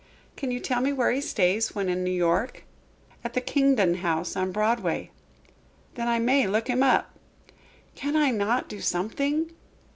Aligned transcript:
"Can 0.35 0.49
you 0.49 0.59
tell 0.59 0.81
me 0.81 0.91
where 0.91 1.11
he 1.11 1.21
stays 1.21 1.75
when 1.75 1.87
in 1.87 2.03
New 2.03 2.09
York?" 2.09 2.63
"At 3.23 3.33
the 3.35 3.39
Kingdon 3.39 3.97
House, 3.97 4.35
on 4.35 4.51
Broadway." 4.51 5.11
"Then 5.93 6.07
I 6.07 6.17
may 6.17 6.47
look 6.47 6.67
him 6.67 6.81
up." 6.81 7.11
"Cannot 7.93 8.63
I 8.63 8.67
do 8.67 8.81
something?" 8.81 9.53